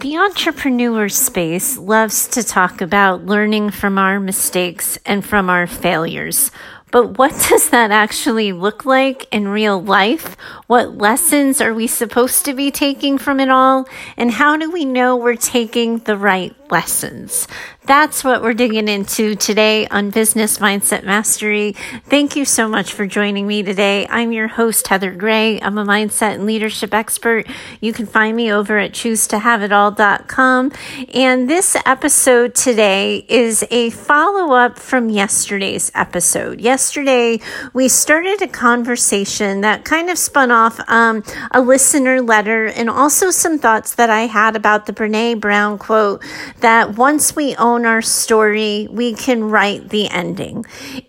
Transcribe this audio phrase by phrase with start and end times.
[0.00, 6.50] The entrepreneur space loves to talk about learning from our mistakes and from our failures.
[6.90, 10.36] But what does that actually look like in real life?
[10.66, 13.88] What lessons are we supposed to be taking from it all?
[14.18, 17.48] And how do we know we're taking the right lessons?
[17.86, 21.72] That's what we're digging into today on Business Mindset Mastery.
[22.06, 24.08] Thank you so much for joining me today.
[24.10, 25.60] I'm your host, Heather Gray.
[25.60, 27.46] I'm a mindset and leadership expert.
[27.80, 30.72] You can find me over at choosetohaveitall.com.
[31.14, 36.60] And this episode today is a follow up from yesterday's episode.
[36.60, 37.38] Yesterday,
[37.72, 41.22] we started a conversation that kind of spun off um,
[41.52, 46.24] a listener letter and also some thoughts that I had about the Brene Brown quote
[46.60, 50.64] that once we own our story, we can write the ending.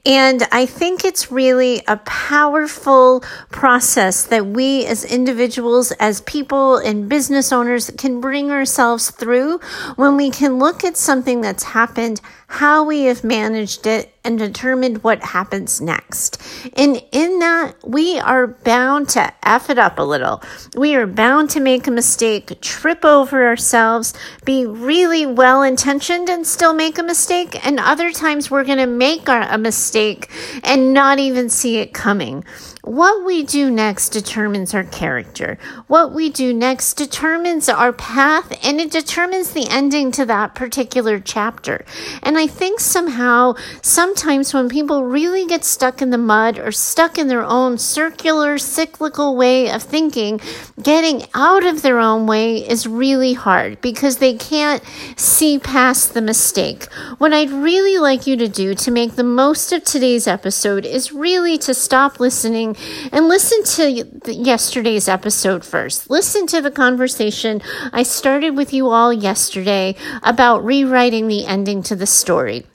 [0.06, 7.08] And I think it's really a powerful process that we as individuals, as people and
[7.10, 9.60] business owners can bring ourselves through
[9.96, 15.04] when we can look at something that's happened how we have managed it, and determined
[15.04, 16.42] what happens next.
[16.76, 20.44] And in that, we are bound to F it up a little.
[20.76, 24.14] We are bound to make a mistake, trip over ourselves,
[24.44, 27.66] be really well intentioned and still make a mistake.
[27.66, 30.30] And other times we're going to make our, a mistake
[30.64, 32.44] and not even see it coming.
[32.88, 35.58] What we do next determines our character.
[35.88, 41.20] What we do next determines our path and it determines the ending to that particular
[41.20, 41.84] chapter.
[42.24, 47.18] And I think somehow, sometimes when people really get stuck in the mud or stuck
[47.18, 50.40] in their own circular, cyclical way of thinking,
[50.82, 54.82] getting out of their own way is really hard because they can't
[55.18, 56.86] see past the mistake.
[57.18, 61.12] What I'd really like you to do to make the most of today's episode is
[61.12, 62.77] really to stop listening
[63.12, 66.10] and listen to yesterday's episode first.
[66.10, 67.62] Listen to the conversation
[67.94, 72.66] I started with you all yesterday about rewriting the ending to the story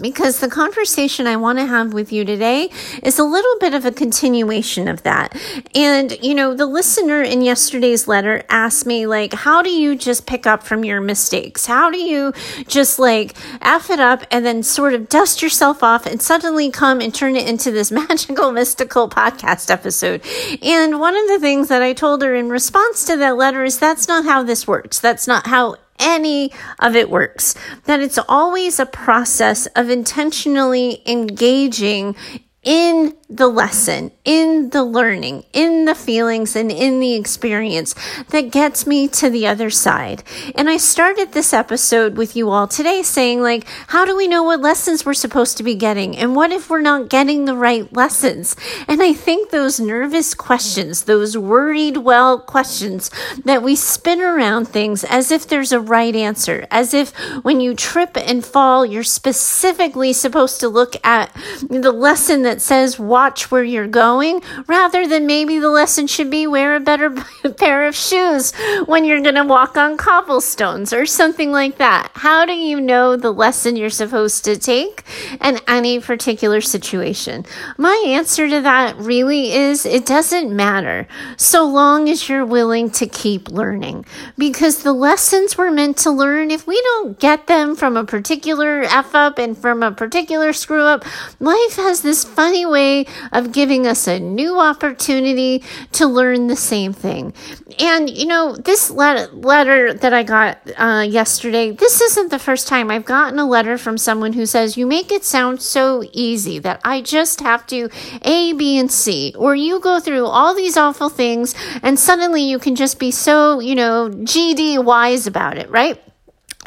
[0.00, 2.70] because the conversation I want to have with you today
[3.02, 5.36] is a little bit of a continuation of that.
[5.74, 10.26] And, you know, the listener in yesterday's letter asked me, like, how do you just
[10.26, 11.66] pick up from your mistakes?
[11.66, 12.32] How do you
[12.66, 17.00] just like F it up and then sort of dust yourself off and suddenly come
[17.00, 20.22] and turn it into this magical, mystical podcast episode?
[20.62, 23.78] And one of the things that I told her in response to that letter is
[23.78, 24.98] that's not how this works.
[24.98, 27.54] That's not how any of it works.
[27.84, 32.16] That it's always a process of intentionally engaging
[32.62, 37.94] in the lesson, in the learning, in the feelings, and in the experience
[38.28, 40.22] that gets me to the other side.
[40.54, 44.42] And I started this episode with you all today saying, like, how do we know
[44.42, 46.16] what lessons we're supposed to be getting?
[46.16, 48.54] And what if we're not getting the right lessons?
[48.86, 53.10] And I think those nervous questions, those worried well questions
[53.44, 57.10] that we spin around things as if there's a right answer, as if
[57.42, 61.34] when you trip and fall, you're specifically supposed to look at
[61.68, 66.46] the lesson that says, watch where you're going rather than maybe the lesson should be
[66.46, 67.10] wear a better
[67.58, 68.52] pair of shoes
[68.86, 72.10] when you're going to walk on cobblestones or something like that.
[72.14, 75.02] How do you know the lesson you're supposed to take
[75.40, 77.46] in any particular situation?
[77.78, 83.06] My answer to that really is it doesn't matter so long as you're willing to
[83.06, 84.04] keep learning
[84.36, 88.82] because the lessons we're meant to learn, if we don't get them from a particular
[88.82, 91.04] F up and from a particular screw up,
[91.40, 96.92] life has this funny way of giving us a new opportunity to learn the same
[96.92, 97.32] thing.
[97.78, 102.66] And, you know, this let- letter that I got uh, yesterday, this isn't the first
[102.66, 106.58] time I've gotten a letter from someone who says, You make it sound so easy
[106.58, 107.88] that I just have to
[108.22, 112.58] A, B, and C, or you go through all these awful things and suddenly you
[112.58, 116.02] can just be so, you know, GD wise about it, right?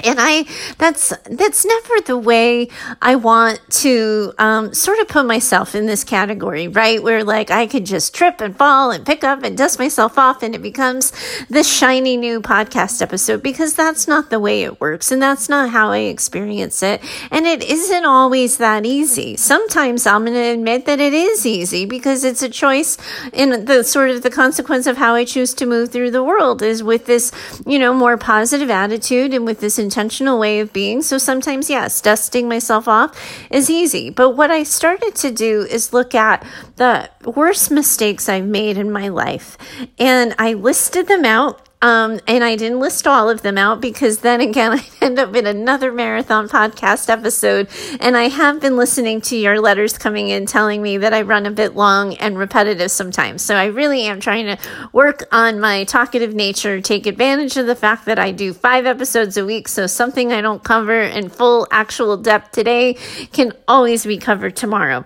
[0.04, 0.46] And i
[0.78, 2.68] that's that's never the way
[3.02, 7.02] i want to um, sort of put myself in this category right?
[7.02, 10.44] Where like i could just trip and fall and pick up and dust myself off
[10.44, 11.12] and it becomes
[11.50, 15.70] this shiny new podcast episode because that's not the way it works and that's not
[15.70, 17.02] how i experience it.
[17.32, 19.38] And it isn't always that easy.
[19.38, 22.98] Sometimes i'm going to admit that it is easy because it's a choice
[23.34, 26.62] in the sort of the consequence of how i choose to move through the world
[26.62, 27.32] is with this
[27.66, 31.02] you know more positive attitude and with this intentional way of being.
[31.02, 33.12] So sometimes, yes, dusting myself off
[33.52, 34.10] is easy.
[34.10, 36.46] But what I started to do is look at
[36.78, 39.58] the worst mistakes I've made in my life.
[40.00, 44.18] And I listed them out Um, and I didn't list all of them out because
[44.18, 47.70] then again, I end up in another marathon podcast episode.
[48.00, 51.46] And I have been listening to your letters coming in telling me that I run
[51.46, 53.44] a bit long and repetitive sometimes.
[53.44, 54.58] So I really am trying to
[54.94, 59.38] work on my talkative nature, take advantage of the fact that I do five episodes
[59.38, 59.68] a week.
[59.68, 62.96] So something I don't cover in full actual depth today
[63.32, 65.06] can always be covered tomorrow.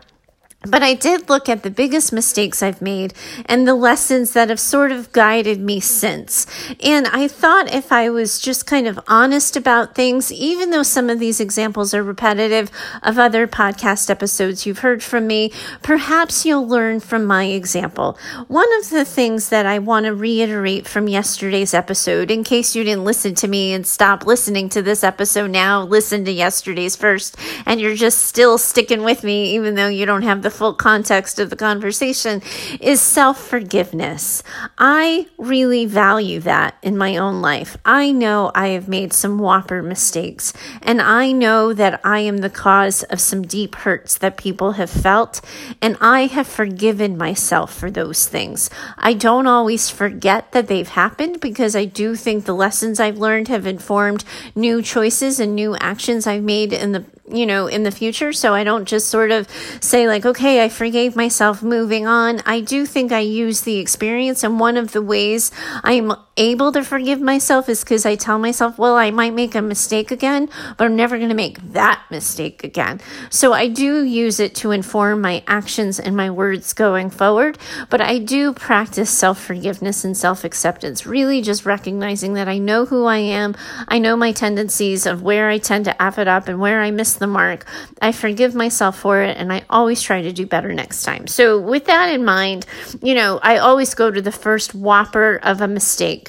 [0.64, 3.14] But I did look at the biggest mistakes I've made
[3.46, 6.46] and the lessons that have sort of guided me since.
[6.84, 11.10] And I thought if I was just kind of honest about things, even though some
[11.10, 12.70] of these examples are repetitive
[13.02, 18.18] of other podcast episodes you've heard from me, perhaps you'll learn from my example.
[18.50, 22.84] One of the things that I want to reiterate from yesterday's episode, in case you
[22.84, 27.38] didn't listen to me and stop listening to this episode now, listen to yesterday's first,
[27.66, 30.74] and you're just still sticking with me, even though you don't have the the full
[30.74, 32.42] context of the conversation
[32.82, 34.42] is self forgiveness.
[34.80, 37.78] I really value that in my own life.
[37.86, 40.52] I know I have made some whopper mistakes,
[40.82, 44.90] and I know that I am the cause of some deep hurts that people have
[44.90, 45.40] felt,
[45.84, 48.72] and I have forgiven myself for those things.
[48.98, 53.50] I don't always forget that they've happened because I do think the lessons I've learned
[53.50, 54.24] have informed
[54.56, 58.34] new choices and new actions I've made in the you know, in the future.
[58.34, 59.48] So I don't just sort of
[59.82, 62.42] say, like, okay, I forgave myself, moving on.
[62.46, 64.44] I do think I use the experience.
[64.44, 65.52] And one of the ways
[65.84, 69.62] I'm able to forgive myself is because I tell myself, well, I might make a
[69.62, 73.02] mistake again, but I'm never going to make that mistake again.
[73.30, 77.58] So I do use it to inform my actions and my words going forward.
[77.90, 82.86] But I do practice self forgiveness and self acceptance, really just recognizing that I know
[82.86, 83.56] who I am.
[83.90, 86.92] I know my tendencies of where I tend to F it up and where I
[86.92, 87.66] miss the mark.
[88.02, 91.28] I forgive myself for it and I always try to do better next time.
[91.28, 92.66] So, with that in mind,
[93.02, 96.29] you know, I always go to the first whopper of a mistake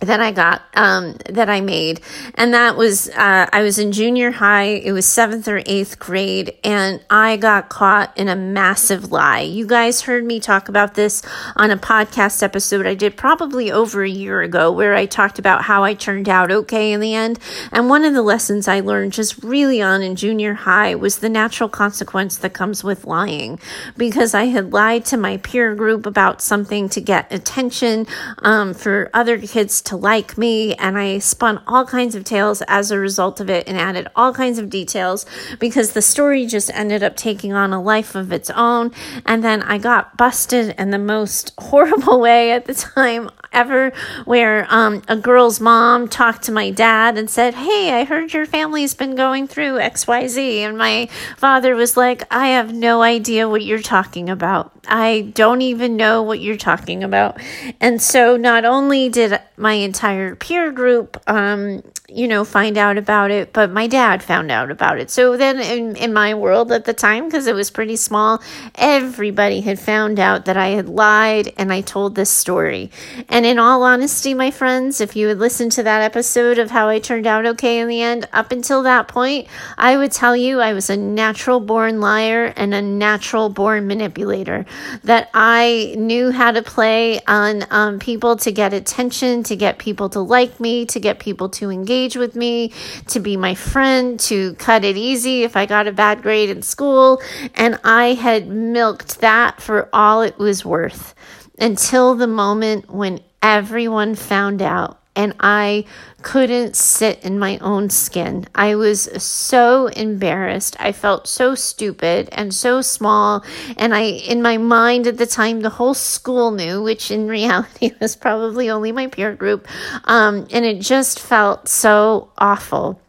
[0.00, 2.00] that I got, um, that I made.
[2.34, 4.66] And that was, uh, I was in junior high.
[4.66, 9.40] It was seventh or eighth grade and I got caught in a massive lie.
[9.40, 11.22] You guys heard me talk about this
[11.56, 15.62] on a podcast episode I did probably over a year ago where I talked about
[15.62, 17.40] how I turned out okay in the end.
[17.72, 21.28] And one of the lessons I learned just really on in junior high was the
[21.28, 23.58] natural consequence that comes with lying
[23.96, 28.06] because I had lied to my peer group about something to get attention,
[28.42, 32.90] um, for other kids to like me, and I spun all kinds of tales as
[32.90, 35.26] a result of it and added all kinds of details
[35.58, 38.92] because the story just ended up taking on a life of its own.
[39.26, 43.92] And then I got busted in the most horrible way at the time ever
[44.24, 48.46] where um, a girl's mom talked to my dad and said, Hey, I heard your
[48.46, 50.58] family's been going through XYZ.
[50.58, 54.72] And my father was like, I have no idea what you're talking about.
[54.86, 57.40] I don't even know what you're talking about.
[57.80, 63.30] And so not only did my entire peer group um, you know, find out about
[63.30, 65.10] it, but my dad found out about it.
[65.10, 68.42] So then in, in my world at the time, because it was pretty small,
[68.76, 72.90] everybody had found out that I had lied and I told this story.
[73.28, 76.88] And in all honesty, my friends, if you had listened to that episode of how
[76.88, 79.46] I turned out okay in the end, up until that point,
[79.76, 84.64] I would tell you I was a natural born liar and a natural born manipulator.
[85.04, 90.08] That I knew how to play on um, people to get attention, to get people
[90.08, 92.72] to like me, to get people to engage engage with me,
[93.08, 96.62] to be my friend, to cut it easy if I got a bad grade in
[96.62, 97.20] school.
[97.54, 101.14] And I had milked that for all it was worth
[101.58, 105.84] until the moment when everyone found out and I
[106.22, 108.46] couldn't sit in my own skin.
[108.54, 110.76] I was so embarrassed.
[110.78, 113.44] I felt so stupid and so small.
[113.76, 117.90] And I, in my mind at the time, the whole school knew, which in reality
[118.00, 119.66] was probably only my peer group.
[120.04, 123.00] Um, and it just felt so awful.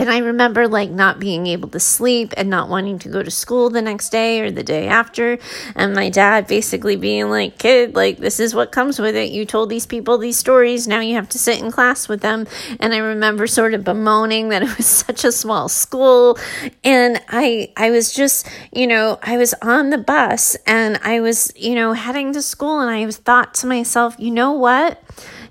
[0.00, 3.30] And I remember like not being able to sleep and not wanting to go to
[3.30, 5.38] school the next day or the day after.
[5.74, 9.30] And my dad basically being like, kid, like, this is what comes with it.
[9.30, 10.88] You told these people these stories.
[10.88, 12.46] Now you have to sit in class with them.
[12.80, 16.38] And I remember sort of bemoaning that it was such a small school.
[16.82, 21.52] And I, I was just, you know, I was on the bus and I was,
[21.54, 25.02] you know, heading to school and I thought to myself, you know what?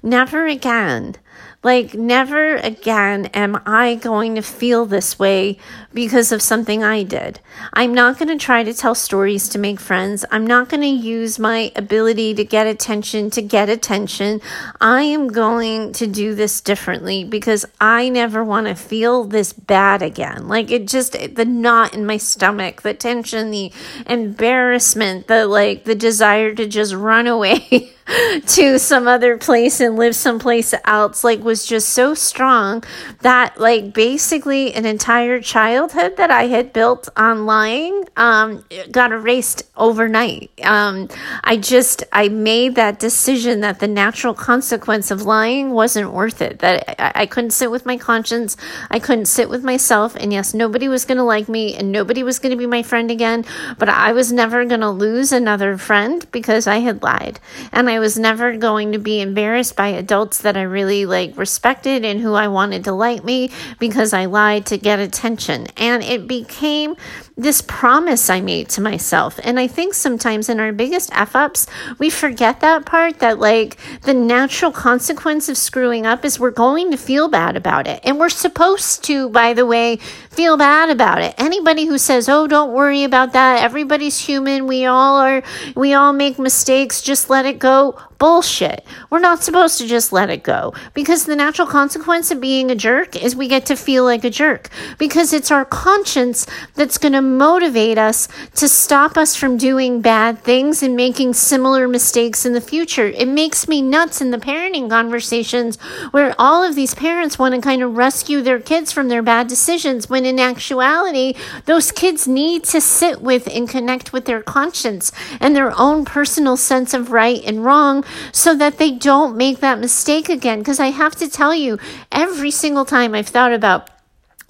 [0.02, 1.18] Never again
[1.62, 5.58] like, never again am I going to feel this way
[5.94, 7.40] because of something I did.
[7.74, 10.24] I'm not going to try to tell stories to make friends.
[10.32, 14.42] I'm not going to use my ability to get attention to get attention.
[14.80, 20.02] I am going to do this differently because I never want to feel this bad
[20.02, 20.48] again.
[20.48, 23.72] Like, it just, the knot in my stomach, the tension, the
[24.06, 27.94] embarrassment, the like, the desire to just run away.
[28.48, 32.84] to some other place and live someplace else like was just so strong
[33.22, 35.40] that like basically an entire
[35.80, 40.52] childhood that I had built on lying um, got erased overnight.
[40.62, 41.08] Um,
[41.46, 46.60] I just I made that decision that the natural consequence of lying wasn't worth it.
[46.60, 48.58] That I, I couldn't sit with my conscience.
[48.92, 50.18] I couldn't sit with myself.
[50.18, 52.84] And yes, nobody was going to like me and nobody was going to be my
[52.84, 53.46] friend again.
[53.78, 57.40] But I was never going to lose another friend because I had lied.
[57.72, 62.04] And I was never going to be embarrassed by adults that I really like respected
[62.04, 65.68] and who I wanted to like me because I lied to get attention.
[65.78, 66.96] And it became
[67.40, 69.40] this promise I made to myself.
[69.44, 71.68] And I think sometimes in our biggest F ups,
[71.98, 76.92] we forget that part that like the natural consequence of screwing up is we're going
[76.92, 78.02] to feel bad about it.
[78.04, 79.98] And we're supposed to, by the way,
[80.30, 81.34] feel bad about it.
[81.38, 85.42] Anybody who says, oh, don't worry about that, everybody's human, we all are,
[85.76, 88.86] we all make mistakes, just let it go bullshit.
[89.10, 92.76] We're not supposed to just let it go because the natural consequence of being a
[92.76, 97.14] jerk is we get to feel like a jerk because it's our conscience that's going
[97.14, 102.54] to motivate us to stop us from doing bad things and making similar mistakes in
[102.54, 103.08] the future.
[103.08, 105.78] It makes me nuts in the parenting conversations
[106.12, 109.48] where all of these parents want to kind of rescue their kids from their bad
[109.48, 115.12] decisions when in actuality, those kids need to sit with and connect with their conscience
[115.40, 119.80] and their own personal sense of right and wrong so that they don't make that
[119.80, 120.60] mistake again.
[120.60, 121.78] Because I have to tell you,
[122.12, 123.90] every single time I've thought about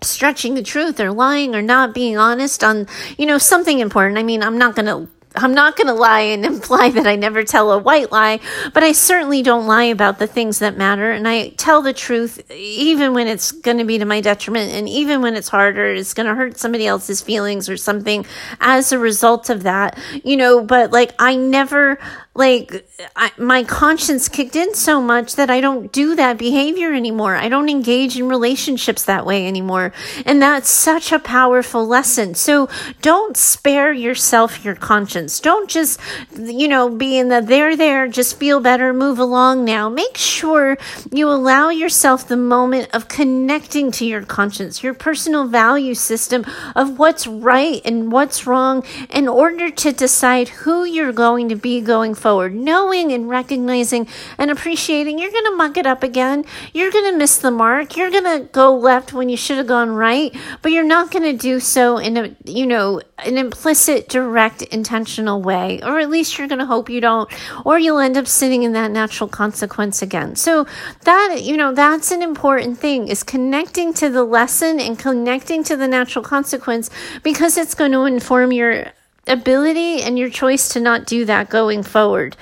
[0.01, 2.87] stretching the truth or lying or not being honest on,
[3.17, 4.17] you know, something important.
[4.17, 7.15] I mean, I'm not going to I'm not going to lie and imply that I
[7.15, 8.39] never tell a white lie,
[8.73, 11.11] but I certainly don't lie about the things that matter.
[11.11, 14.89] And I tell the truth even when it's going to be to my detriment and
[14.89, 18.25] even when it's harder, it's going to hurt somebody else's feelings or something
[18.59, 21.99] as a result of that, you know, but like I never
[22.39, 27.35] like I, my conscience kicked in so much that I don't do that behavior anymore.
[27.35, 29.91] I don't engage in relationships that way anymore.
[30.25, 32.35] And that's such a powerful lesson.
[32.35, 32.69] So
[33.01, 35.41] don't spare yourself your conscience.
[35.41, 35.99] Don't just,
[36.33, 39.89] you know, be in the there, there, just feel better, move along now.
[39.89, 40.77] Make sure
[41.11, 46.97] you allow yourself the moment of connecting to your conscience, your personal value system of
[46.97, 52.15] what's right and what's wrong in order to decide who you're going to be going
[52.15, 54.07] forward forward, knowing and recognizing
[54.37, 56.45] and appreciating you're going to muck it up again.
[56.73, 57.97] You're going to miss the mark.
[57.97, 61.23] You're going to go left when you should have gone right, but you're not going
[61.23, 66.37] to do so in a, you know, an implicit, direct, intentional way, or at least
[66.37, 67.29] you're going to hope you don't,
[67.65, 70.35] or you'll end up sitting in that natural consequence again.
[70.35, 70.67] So
[71.05, 75.75] that, you know, that's an important thing is connecting to the lesson and connecting to
[75.75, 76.91] the natural consequence
[77.23, 78.85] because it's going to inform your
[79.29, 82.35] ability and your choice to not do that going forward.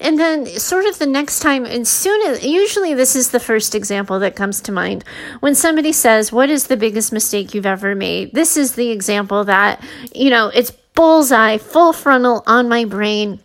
[0.00, 3.74] And then, sort of the next time, and soon as usually this is the first
[3.74, 5.04] example that comes to mind
[5.40, 8.32] when somebody says, What is the biggest mistake you've ever made?
[8.32, 9.82] This is the example that,
[10.14, 13.40] you know, it's bullseye, full frontal on my brain.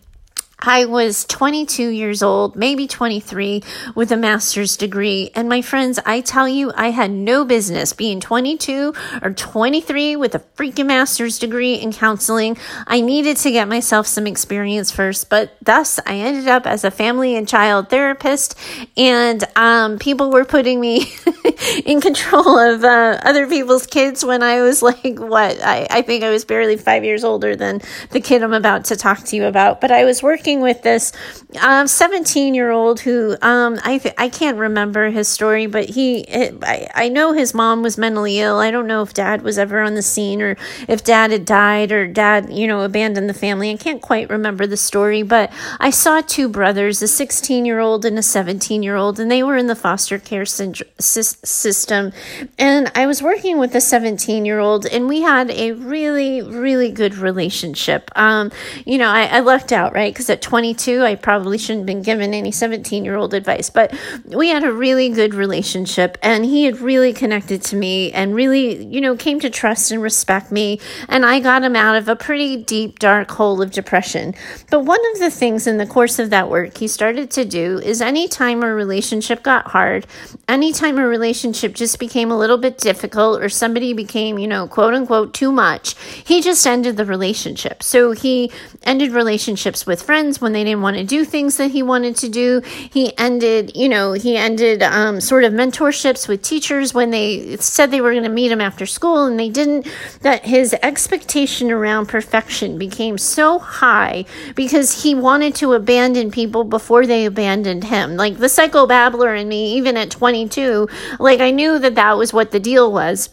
[0.62, 3.63] I was 22 years old, maybe 23,
[3.96, 5.32] with a master's degree.
[5.34, 10.36] And my friends, I tell you, I had no business being 22 or 23 with
[10.36, 12.58] a freaking master's degree in counseling.
[12.86, 16.92] I needed to get myself some experience first, but thus I ended up as a
[16.92, 18.56] family and child therapist.
[18.98, 21.13] And um, people were putting me
[21.86, 25.63] in control of uh, other people's kids when I was like, what?
[25.63, 28.98] I, I think I was barely five years older than the kid I'm about to
[28.98, 29.80] talk to you about.
[29.80, 31.12] But I was working with this
[31.53, 36.25] 17 um, year old who um, I, th- I can't remember his story, but he,
[36.63, 38.58] I, I know his mom was mentally ill.
[38.60, 41.91] I don't know if dad was ever on the scene or if dad had died
[41.91, 43.72] or dad, you know, abandoned the family.
[43.72, 48.06] I can't quite remember the story, but I saw two brothers, a 16 year old
[48.06, 52.12] and a 17 year old, and they were in the foster care system.
[52.58, 56.91] And I was working with a 17 year old, and we had a really, really
[56.91, 58.12] good relationship.
[58.15, 58.51] Um,
[58.86, 60.13] you know, I, I left out, right?
[60.13, 63.69] Because at at 22, I probably shouldn't have been given any 17 year old advice,
[63.69, 63.93] but
[64.25, 68.86] we had a really good relationship and he had really connected to me and really,
[68.86, 70.79] you know, came to trust and respect me.
[71.10, 74.34] And I got him out of a pretty deep, dark hole of depression.
[74.72, 77.79] But one of the things in the course of that work he started to do
[77.79, 80.08] is anytime a relationship got hard,
[80.48, 84.93] anytime a relationship just became a little bit difficult or somebody became, you know, quote
[84.93, 87.84] unquote, too much, he just ended the relationship.
[87.84, 88.51] So he
[88.84, 92.16] ended relationships with friends friends when they didn't want to do things that he wanted
[92.16, 92.62] to do.
[92.64, 97.90] He ended, you know, he ended um, sort of mentorships with teachers when they said
[97.90, 99.88] they were going to meet him after school and they didn't.
[100.22, 107.08] That his expectation around perfection became so high because he wanted to abandon people before
[107.08, 108.16] they abandoned him.
[108.16, 110.88] Like the psychobabbler in me, even at 22,
[111.20, 113.30] like I knew that that was what the deal was.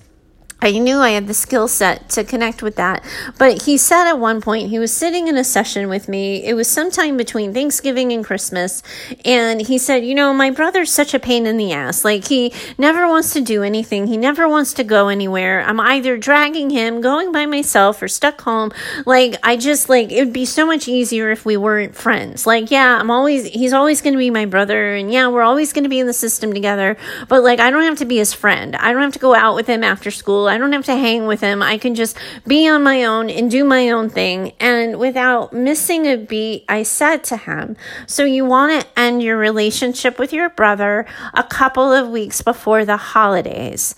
[0.62, 3.04] I knew I had the skill set to connect with that.
[3.38, 6.42] But he said at one point, he was sitting in a session with me.
[6.44, 8.82] It was sometime between Thanksgiving and Christmas.
[9.24, 12.06] And he said, You know, my brother's such a pain in the ass.
[12.06, 15.62] Like, he never wants to do anything, he never wants to go anywhere.
[15.62, 18.72] I'm either dragging him, going by myself, or stuck home.
[19.04, 22.46] Like, I just, like, it would be so much easier if we weren't friends.
[22.46, 24.94] Like, yeah, I'm always, he's always going to be my brother.
[24.94, 26.96] And yeah, we're always going to be in the system together.
[27.28, 28.74] But, like, I don't have to be his friend.
[28.76, 30.45] I don't have to go out with him after school.
[30.48, 31.62] I don't have to hang with him.
[31.62, 34.52] I can just be on my own and do my own thing.
[34.60, 37.76] And without missing a beat, I said to him,
[38.06, 42.84] So you want to end your relationship with your brother a couple of weeks before
[42.84, 43.94] the holidays.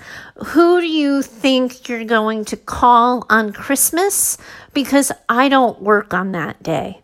[0.47, 4.38] Who do you think you're going to call on Christmas?
[4.73, 7.02] Because I don't work on that day.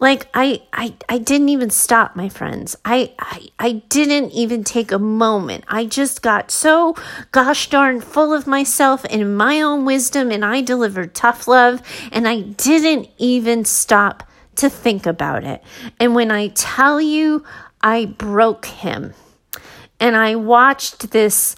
[0.00, 2.76] Like I I I didn't even stop, my friends.
[2.84, 5.64] I I I didn't even take a moment.
[5.68, 6.96] I just got so
[7.32, 12.26] gosh darn full of myself and my own wisdom and I delivered tough love and
[12.26, 15.62] I didn't even stop to think about it.
[16.00, 17.44] And when I tell you
[17.80, 19.14] I broke him
[20.00, 21.54] and I watched this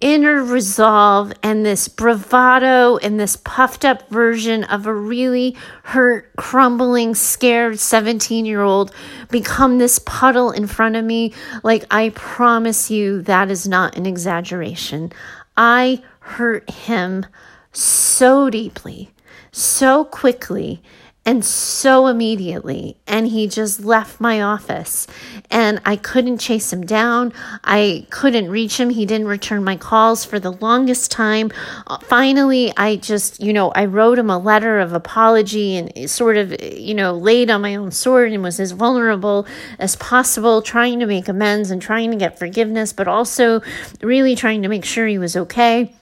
[0.00, 7.14] inner resolve and this bravado and this puffed up version of a really hurt, crumbling,
[7.14, 8.92] scared 17 year old
[9.30, 11.32] become this puddle in front of me.
[11.62, 15.12] Like, I promise you, that is not an exaggeration.
[15.56, 17.26] I hurt him
[17.72, 19.10] so deeply,
[19.50, 20.82] so quickly
[21.28, 22.96] and so immediately.
[23.06, 25.06] And he just left my office.
[25.50, 27.34] And I couldn't chase him down.
[27.62, 28.88] I couldn't reach him.
[28.88, 31.50] He didn't return my calls for the longest time.
[31.86, 36.38] Uh, finally, I just, you know, I wrote him a letter of apology and sort
[36.38, 39.46] of, you know, laid on my own sword and was as vulnerable
[39.78, 43.60] as possible, trying to make amends and trying to get forgiveness, but also
[44.00, 45.92] really trying to make sure he was okay.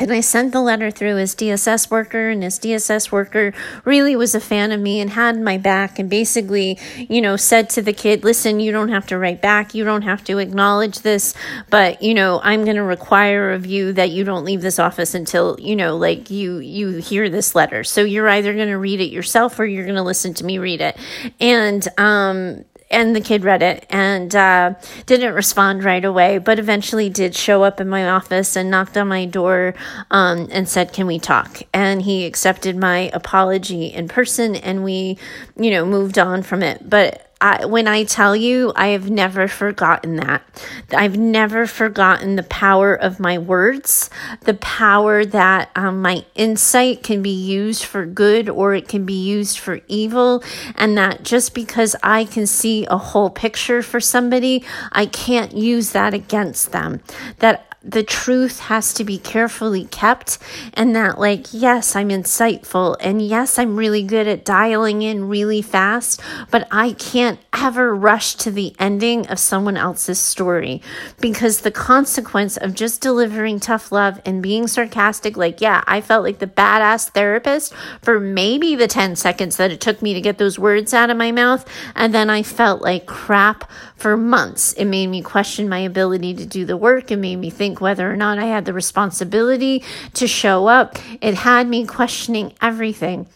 [0.00, 3.52] And I sent the letter through his DSS worker, and his DSS worker
[3.84, 7.68] really was a fan of me and had my back and basically, you know, said
[7.70, 9.74] to the kid, listen, you don't have to write back.
[9.74, 11.34] You don't have to acknowledge this,
[11.68, 15.12] but, you know, I'm going to require of you that you don't leave this office
[15.12, 17.84] until, you know, like you, you hear this letter.
[17.84, 20.58] So you're either going to read it yourself or you're going to listen to me
[20.58, 20.96] read it.
[21.38, 24.74] And, um, and the kid read it and uh,
[25.06, 29.08] didn't respond right away, but eventually did show up in my office and knocked on
[29.08, 29.74] my door
[30.10, 35.18] um, and said, "Can we talk?" And he accepted my apology in person, and we,
[35.60, 36.88] you know, moved on from it.
[36.88, 40.42] But I, when I tell you, I have never forgotten that.
[40.90, 44.10] I've never forgotten the power of my words,
[44.42, 49.22] the power that um, my insight can be used for good or it can be
[49.22, 50.44] used for evil,
[50.76, 55.92] and that just because I can see a whole picture for somebody, I can't use
[55.92, 57.00] that against them.
[57.38, 60.36] That the truth has to be carefully kept
[60.74, 65.62] and that like yes i'm insightful and yes i'm really good at dialing in really
[65.62, 70.82] fast but i can't ever rush to the ending of someone else's story
[71.22, 76.22] because the consequence of just delivering tough love and being sarcastic like yeah i felt
[76.22, 80.36] like the badass therapist for maybe the 10 seconds that it took me to get
[80.36, 84.72] those words out of my mouth and then i felt like crap for months.
[84.72, 87.10] It made me question my ability to do the work.
[87.10, 90.98] It made me think think whether or not I had the responsibility to show up.
[91.20, 93.28] It had me questioning everything.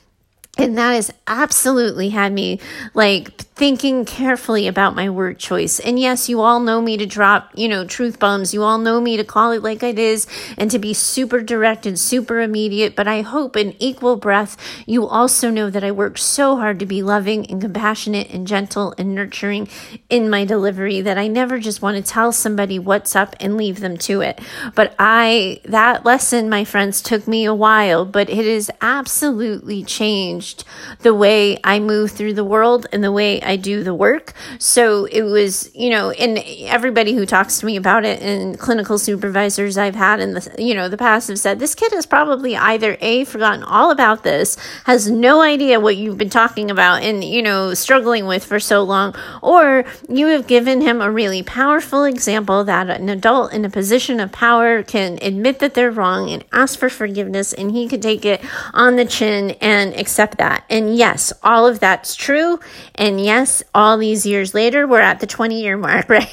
[0.59, 2.61] And that has absolutely had me
[2.94, 5.79] like thinking carefully about my word choice.
[5.79, 8.53] And yes, you all know me to drop, you know, truth bombs.
[8.53, 10.27] You all know me to call it like it is
[10.59, 12.97] and to be super direct and super immediate.
[12.97, 16.87] But I hope in equal breath, you also know that I work so hard to
[16.87, 19.69] be loving and compassionate and gentle and nurturing
[20.11, 23.79] in my delivery that I never just want to tell somebody what's up and leave
[23.79, 24.40] them to it.
[24.75, 30.64] But I, that lesson, my friends, took me a while, but it has absolutely changed
[31.03, 34.33] the way I move through the world and the way I do the work.
[34.59, 38.99] So it was, you know, and everybody who talks to me about it and clinical
[38.99, 42.57] supervisors I've had in the, you know, the past have said this kid has probably
[42.57, 47.25] either A, forgotten all about this, has no idea what you've been talking about and,
[47.25, 52.05] you know, struggling with for so long, or you have given him a really powerful
[52.05, 56.45] example that an adult in a position of power can admit that they're wrong and
[56.53, 58.41] ask for forgiveness and he can take it
[58.73, 60.65] on the chin and accept that.
[60.71, 62.61] And yes, all of that's true.
[62.95, 63.34] And yes,
[63.75, 66.29] all these years later, we're at the 20 year mark, right?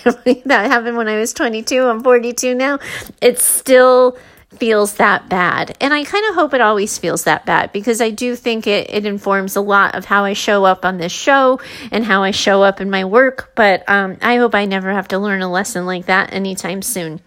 [0.45, 1.83] that happened when I was 22.
[1.83, 2.79] I'm 42 now.
[3.21, 4.17] It still
[4.57, 5.77] feels that bad.
[5.79, 8.89] And I kind of hope it always feels that bad because I do think it,
[8.89, 11.59] it informs a lot of how I show up on this show
[11.91, 13.51] and how I show up in my work.
[13.55, 17.21] But um, I hope I never have to learn a lesson like that anytime soon.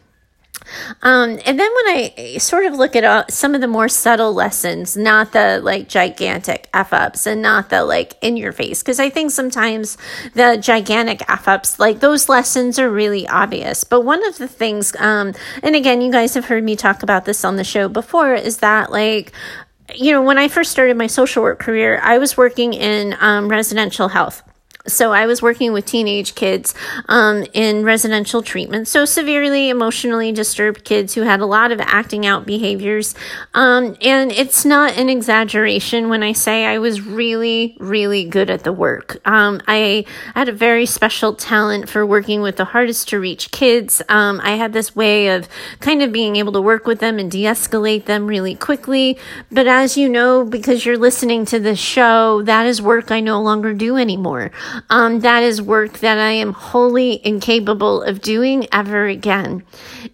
[1.02, 4.32] Um, and then when I sort of look at uh, some of the more subtle
[4.32, 9.00] lessons, not the like gigantic F ups and not the like in your face, because
[9.00, 9.98] I think sometimes
[10.34, 13.84] the gigantic F ups, like those lessons are really obvious.
[13.84, 17.24] But one of the things, um, and again, you guys have heard me talk about
[17.24, 19.32] this on the show before, is that like,
[19.94, 23.48] you know, when I first started my social work career, I was working in um,
[23.48, 24.42] residential health.
[24.86, 26.74] So I was working with teenage kids
[27.08, 28.86] um, in residential treatment.
[28.86, 33.14] So severely emotionally disturbed kids who had a lot of acting out behaviors.
[33.54, 38.64] Um, and it's not an exaggeration when I say I was really, really good at
[38.64, 39.26] the work.
[39.26, 44.02] Um, I had a very special talent for working with the hardest to reach kids.
[44.10, 45.48] Um, I had this way of
[45.80, 49.16] kind of being able to work with them and de-escalate them really quickly.
[49.50, 53.40] But as you know, because you're listening to this show, that is work I no
[53.40, 54.50] longer do anymore.
[54.90, 59.64] Um, that is work that I am wholly incapable of doing ever again.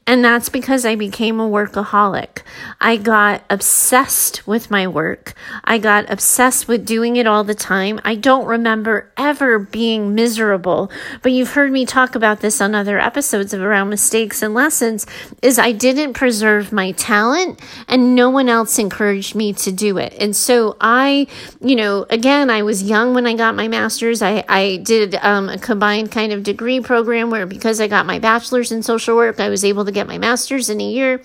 [0.06, 2.42] And that's because I became a workaholic.
[2.80, 5.34] I got obsessed with my work.
[5.64, 8.00] I got obsessed with doing it all the time.
[8.04, 10.90] I don't remember ever being miserable,
[11.22, 15.06] but you've heard me talk about this on other episodes of Around Mistakes and Lessons
[15.42, 20.14] is I didn't preserve my talent and no one else encouraged me to do it.
[20.18, 21.26] And so I,
[21.60, 24.22] you know, again, I was young when I got my master's.
[24.22, 28.18] I, I did um, a combined kind of degree program where because I got my
[28.18, 31.22] bachelor's in social work, I was able to get my master's in a year.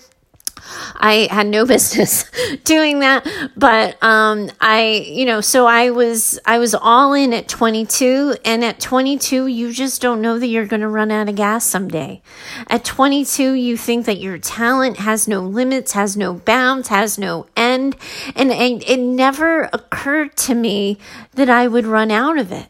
[0.96, 2.30] I had no business
[2.64, 7.48] doing that, but um, I, you know, so I was I was all in at
[7.48, 11.36] 22, and at 22, you just don't know that you're going to run out of
[11.36, 12.22] gas someday.
[12.70, 17.48] At 22, you think that your talent has no limits, has no bounds, has no
[17.58, 17.96] end,
[18.36, 21.00] and, and it never occurred to me
[21.34, 22.68] that I would run out of it.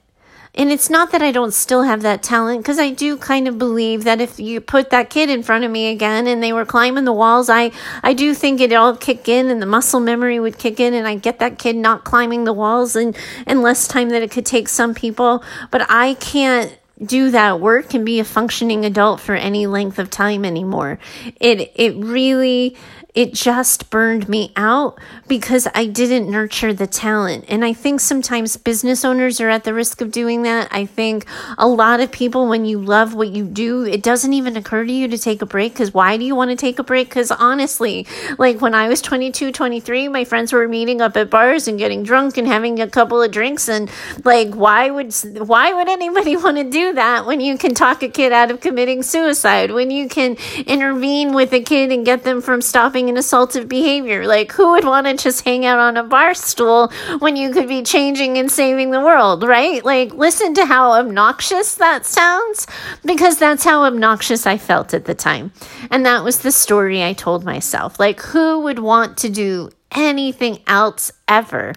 [0.58, 3.60] And it's not that I don't still have that talent, because I do kind of
[3.60, 6.65] believe that if you put that kid in front of me again and they were
[6.65, 10.39] climbing the walls, I, I do think it all kick in and the muscle memory
[10.39, 13.15] would kick in and I get that kid not climbing the walls and,
[13.46, 15.44] and less time that it could take some people.
[15.72, 20.10] But I can't do that work and be a functioning adult for any length of
[20.10, 20.98] time anymore.
[21.41, 22.78] It, it really,
[23.15, 27.45] it just burned me out because I didn't nurture the talent.
[27.47, 30.67] And I think sometimes business owners are at the risk of doing that.
[30.71, 31.25] I think
[31.58, 34.91] a lot of people, when you love what you do, it doesn't even occur to
[34.91, 35.73] you to take a break.
[35.73, 37.08] Because why do you want to take a break?
[37.08, 38.06] Because honestly,
[38.38, 42.04] like when I was 22, 23, my friends were meeting up at bars and getting
[42.04, 43.69] drunk and having a couple of drinks.
[43.69, 43.89] And
[44.25, 48.10] like, why would, why would anybody want to do that when you can talk a
[48.10, 49.71] kid out of committing suicide?
[49.71, 50.36] When you can
[50.67, 54.26] intervene with a kid and get them from stopping an assaultive behavior.
[54.28, 57.68] Like, who would want to just hang out on a bar stool when you could
[57.68, 59.84] be changing and saving the world, right?
[59.84, 62.68] Like, listen to how obnoxious that sounds
[63.04, 65.52] because that's how obnoxious I felt at the time.
[65.91, 68.00] And that was the story I told myself.
[68.00, 71.74] Like, who would want to do anything else ever?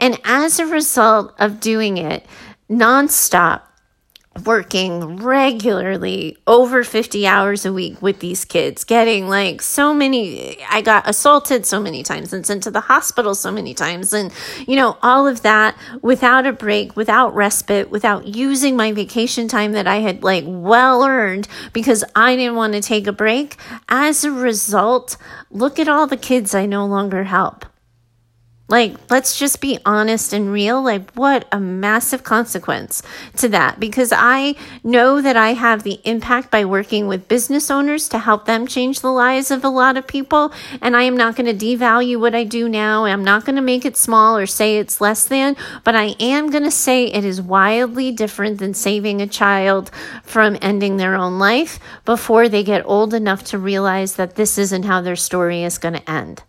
[0.00, 2.26] And as a result of doing it
[2.70, 3.62] nonstop,
[4.44, 10.62] working regularly over 50 hours a week with these kids, getting like so many.
[10.68, 14.12] I got assaulted so many times and sent to the hospital so many times.
[14.12, 14.32] And,
[14.66, 19.72] you know, all of that without a break, without respite, without using my vacation time
[19.72, 23.56] that I had like well earned because I didn't want to take a break.
[23.88, 25.16] As a result,
[25.50, 27.66] look at all the kids I no longer help.
[28.66, 30.82] Like, let's just be honest and real.
[30.82, 33.02] Like, what a massive consequence
[33.36, 33.78] to that.
[33.78, 38.46] Because I know that I have the impact by working with business owners to help
[38.46, 40.50] them change the lives of a lot of people.
[40.80, 43.04] And I am not going to devalue what I do now.
[43.04, 46.48] I'm not going to make it small or say it's less than, but I am
[46.48, 49.90] going to say it is wildly different than saving a child
[50.22, 54.84] from ending their own life before they get old enough to realize that this isn't
[54.84, 56.42] how their story is going to end.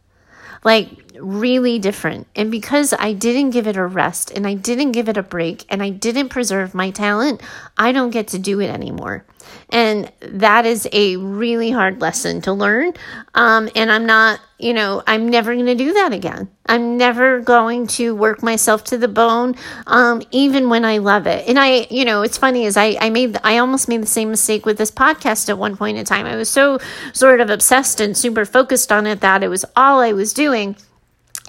[0.63, 2.27] Like, really different.
[2.35, 5.65] And because I didn't give it a rest and I didn't give it a break
[5.69, 7.41] and I didn't preserve my talent,
[7.77, 9.25] I don't get to do it anymore.
[9.69, 12.93] And that is a really hard lesson to learn.
[13.33, 16.49] Um, and I'm not, you know, I'm never going to do that again.
[16.65, 19.55] I'm never going to work myself to the bone,
[19.87, 21.47] um, even when I love it.
[21.47, 24.31] And I, you know, it's funny is I, I made, I almost made the same
[24.31, 26.25] mistake with this podcast at one point in time.
[26.25, 26.79] I was so
[27.13, 30.75] sort of obsessed and super focused on it that it was all I was doing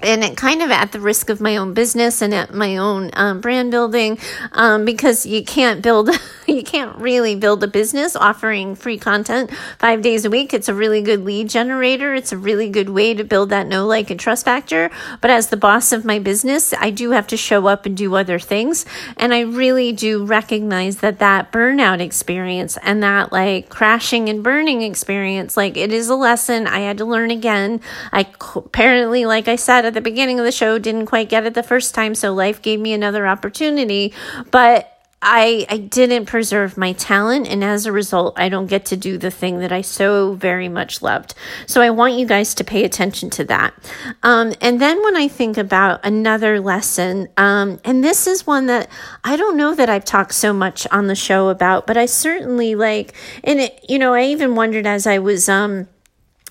[0.03, 3.09] and it kind of at the risk of my own business and at my own
[3.13, 4.19] um, brand building
[4.51, 6.09] um, because you can't build
[6.47, 10.53] you can't really build a business offering free content five days a week.
[10.53, 12.13] It's a really good lead generator.
[12.13, 14.91] It's a really good way to build that know like and trust factor.
[15.19, 18.15] But as the boss of my business i do have to show up and do
[18.15, 18.85] other things.
[19.17, 24.83] And i really do recognize that that burnout experience and that like crashing and burning
[24.83, 27.81] experience like it is a lesson i had to learn again.
[28.11, 31.53] I apparently like i said at the beginning of the show, didn't quite get it
[31.53, 34.13] the first time, so life gave me another opportunity.
[34.51, 38.97] But I I didn't preserve my talent and as a result I don't get to
[38.97, 41.33] do the thing that I so very much loved.
[41.65, 43.73] So I want you guys to pay attention to that.
[44.21, 48.89] Um, and then when I think about another lesson, um, and this is one that
[49.23, 52.75] I don't know that I've talked so much on the show about, but I certainly
[52.75, 55.87] like, and it, you know, I even wondered as I was um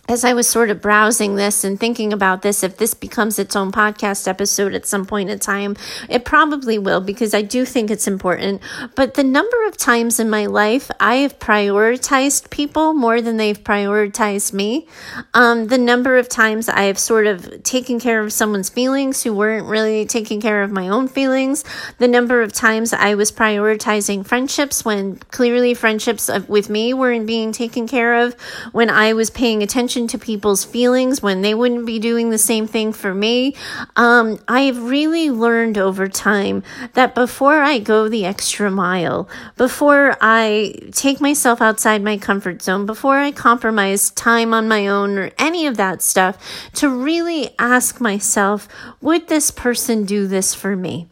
[0.09, 3.57] as I was sort of browsing this and thinking about this, if this becomes its
[3.57, 5.77] own podcast episode at some point in time,
[6.09, 8.63] it probably will because I do think it's important.
[8.95, 13.59] But the number of times in my life I have prioritized people more than they've
[13.59, 14.87] prioritized me,
[15.35, 19.35] um, the number of times I have sort of taken care of someone's feelings who
[19.35, 21.65] weren't really taking care of my own feelings,
[21.99, 27.51] the number of times I was prioritizing friendships when clearly friendships with me weren't being
[27.53, 28.35] taken care of,
[28.73, 32.39] when I was paying attention attention to people's feelings when they wouldn't be doing the
[32.39, 33.55] same thing for me.
[33.97, 40.75] Um, I've really learned over time that before I go the extra mile, before I
[40.93, 45.67] take myself outside my comfort zone, before I compromise time on my own or any
[45.67, 46.37] of that stuff,
[46.75, 48.69] to really ask myself,
[49.01, 51.09] would this person do this for me?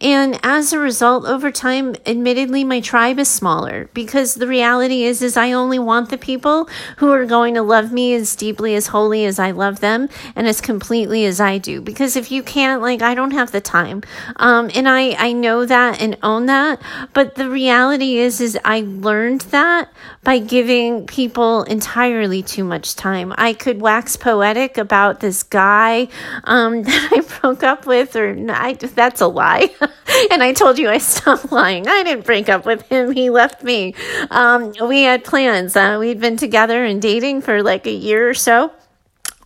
[0.00, 5.22] And as a result, over time, admittedly, my tribe is smaller because the reality is,
[5.22, 8.88] is I only want the people who are going to love me as deeply, as
[8.88, 11.80] wholly as I love them and as completely as I do.
[11.80, 14.02] Because if you can't, like, I don't have the time.
[14.36, 16.80] Um, and I, I know that and own that.
[17.12, 19.92] But the reality is, is I learned that
[20.24, 23.32] by giving people entirely too much time.
[23.36, 26.08] I could wax poetic about this guy,
[26.44, 29.74] um, that I broke up with, or I, that's a lie lie.
[30.30, 31.86] and I told you I stopped lying.
[31.88, 33.12] I didn't break up with him.
[33.12, 33.94] He left me.
[34.30, 35.76] Um, we had plans.
[35.76, 38.72] Uh, we'd been together and dating for like a year or so.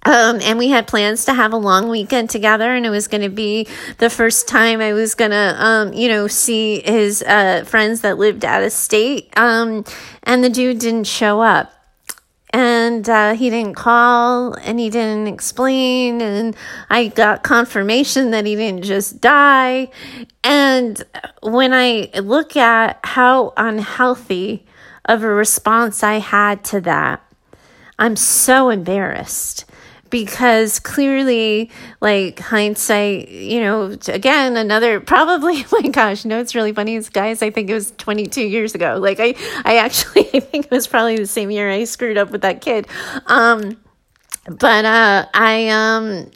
[0.04, 3.22] Um, and we had plans to have a long weekend together, and it was going
[3.22, 3.66] to be
[3.98, 8.16] the first time I was going to, um, you know, see his uh, friends that
[8.16, 9.36] lived out of state.
[9.36, 9.84] Um,
[10.22, 11.75] and the dude didn't show up
[12.96, 16.22] and uh, he didn't call and he didn't explain.
[16.22, 16.56] And
[16.88, 19.88] i got confirmation that he didn't just die.
[20.42, 21.02] And
[21.42, 24.64] when i look at how unhealthy
[25.04, 27.22] of a response i had to that
[27.98, 29.64] i'm so embarrassed
[30.16, 36.54] because clearly like hindsight you know again another probably oh my gosh you know it's
[36.54, 38.96] really funny guys i think it was 22 years ago.
[38.98, 39.34] Like i
[39.66, 42.62] i actually i think it was probably the same year i screwed up with that
[42.62, 42.88] kid.
[43.26, 43.76] Um
[44.48, 46.30] but uh i um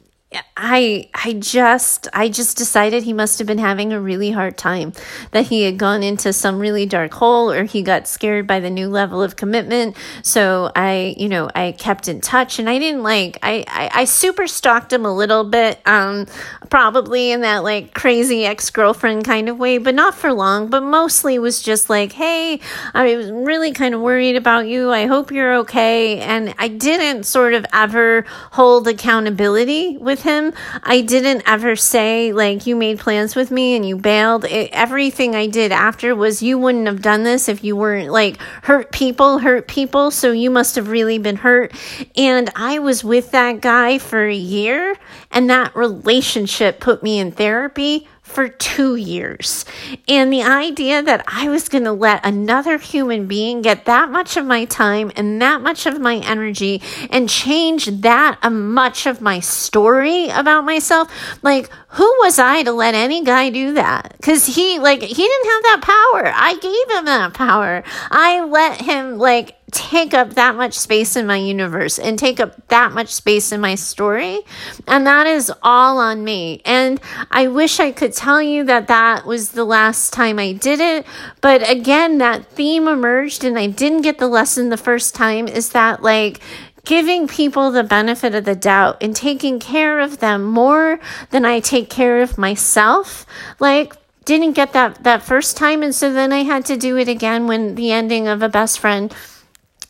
[0.55, 4.93] I I just I just decided he must have been having a really hard time
[5.31, 8.69] that he had gone into some really dark hole or he got scared by the
[8.69, 9.97] new level of commitment.
[10.23, 14.05] So I you know I kept in touch and I didn't like I I, I
[14.05, 16.27] super stalked him a little bit um
[16.69, 21.39] probably in that like crazy ex-girlfriend kind of way but not for long but mostly
[21.39, 22.61] was just like hey
[22.93, 24.91] I was really kind of worried about you.
[24.91, 26.19] I hope you're okay.
[26.19, 30.53] And I didn't sort of ever hold accountability with with him.
[30.83, 34.45] I didn't ever say, like, you made plans with me and you bailed.
[34.45, 38.39] It, everything I did after was, you wouldn't have done this if you weren't, like,
[38.63, 40.11] hurt people, hurt people.
[40.11, 41.73] So you must have really been hurt.
[42.15, 44.95] And I was with that guy for a year,
[45.31, 49.65] and that relationship put me in therapy for two years.
[50.07, 54.37] And the idea that I was going to let another human being get that much
[54.37, 59.21] of my time and that much of my energy and change that uh, much of
[59.21, 61.11] my story about myself,
[61.43, 64.13] like, who was I to let any guy do that?
[64.17, 66.31] Because he, like, he didn't have that power.
[66.33, 67.83] I gave him that power.
[68.09, 72.67] I let him, like, take up that much space in my universe and take up
[72.67, 74.41] that much space in my story.
[74.87, 76.61] And that is all on me.
[76.65, 76.99] And
[77.31, 81.05] I wish I could tell you that that was the last time I did it.
[81.39, 85.69] But again, that theme emerged and I didn't get the lesson the first time is
[85.69, 86.39] that like,
[86.83, 91.59] giving people the benefit of the doubt and taking care of them more than I
[91.59, 93.25] take care of myself.
[93.59, 93.93] Like,
[94.25, 97.47] didn't get that that first time and so then I had to do it again
[97.47, 99.13] when the ending of a best friend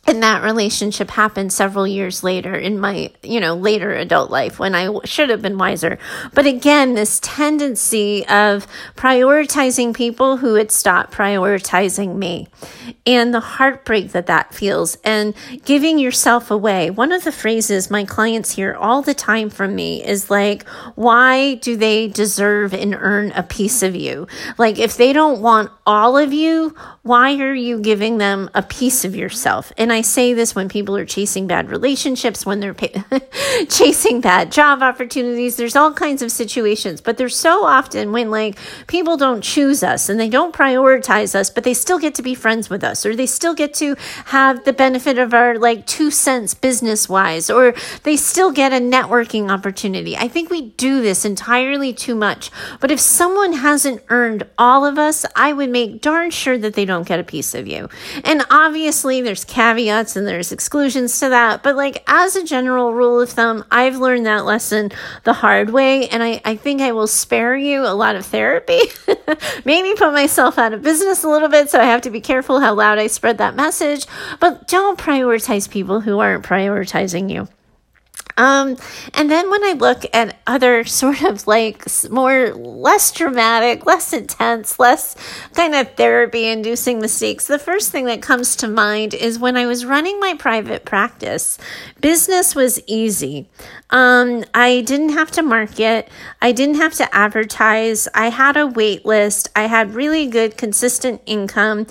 [0.07, 4.73] and that relationship happened several years later in my you know later adult life when
[4.73, 5.99] i should have been wiser.
[6.33, 12.47] But again this tendency of prioritizing people who had stopped prioritizing me
[13.05, 15.35] and the heartbreak that that feels and
[15.65, 16.89] giving yourself away.
[16.89, 21.55] One of the phrases my clients hear all the time from me is like why
[21.55, 24.27] do they deserve and earn a piece of you?
[24.57, 29.03] Like if they don't want all of you why are you giving them a piece
[29.03, 32.75] of yourself and I say this when people are chasing bad relationships, when they're
[33.69, 35.55] chasing bad job opportunities.
[35.55, 40.09] There's all kinds of situations, but there's so often when like people don't choose us
[40.09, 43.15] and they don't prioritize us, but they still get to be friends with us or
[43.15, 47.73] they still get to have the benefit of our like two cents business wise or
[48.03, 50.15] they still get a networking opportunity.
[50.15, 52.51] I think we do this entirely too much.
[52.79, 56.85] But if someone hasn't earned all of us, I would make darn sure that they
[56.85, 57.89] don't get a piece of you.
[58.23, 61.63] And obviously there's caveats caveats and there's exclusions to that.
[61.63, 64.91] But like as a general rule of thumb, I've learned that lesson
[65.23, 66.07] the hard way.
[66.09, 68.79] And I, I think I will spare you a lot of therapy.
[69.65, 71.69] Maybe put myself out of business a little bit.
[71.69, 74.05] So I have to be careful how loud I spread that message.
[74.39, 77.47] But don't prioritize people who aren't prioritizing you.
[78.41, 78.75] Um,
[79.13, 84.79] and then when I look at other sort of like more less dramatic, less intense,
[84.79, 85.15] less
[85.53, 89.67] kind of therapy inducing mistakes, the first thing that comes to mind is when I
[89.67, 91.59] was running my private practice,
[92.01, 93.47] business was easy.
[93.91, 96.09] Um, I didn't have to market.
[96.41, 98.07] I didn't have to advertise.
[98.15, 99.49] I had a wait list.
[99.55, 101.85] I had really good, consistent income.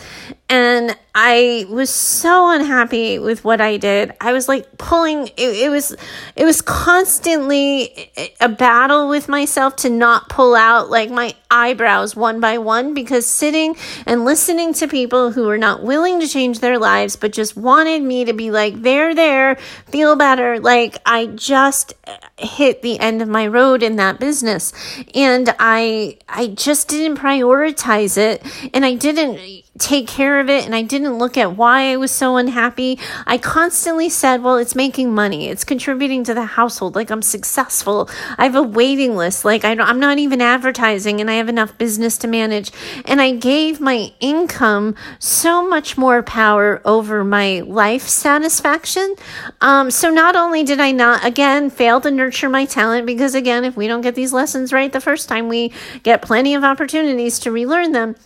[0.50, 4.12] And I was so unhappy with what I did.
[4.20, 5.94] I was like pulling, it, it was,
[6.34, 8.10] it was constantly
[8.40, 13.26] a battle with myself to not pull out like my eyebrows one by one because
[13.26, 13.74] sitting
[14.06, 18.02] and listening to people who were not willing to change their lives but just wanted
[18.02, 21.92] me to be like there there feel better like i just
[22.38, 24.72] hit the end of my road in that business
[25.12, 28.40] and i i just didn't prioritize it
[28.72, 32.10] and i didn't take care of it and I didn't look at why I was
[32.10, 32.98] so unhappy.
[33.26, 35.48] I constantly said, well, it's making money.
[35.48, 36.94] It's contributing to the household.
[36.94, 38.08] Like I'm successful.
[38.38, 39.44] I have a waiting list.
[39.44, 42.70] Like I am not even advertising and I have enough business to manage.
[43.06, 49.14] And I gave my income so much more power over my life satisfaction.
[49.60, 53.64] Um, so not only did I not, again, fail to nurture my talent, because again,
[53.64, 57.38] if we don't get these lessons right the first time, we get plenty of opportunities
[57.40, 58.16] to relearn them.